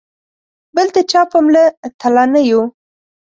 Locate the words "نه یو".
2.33-2.61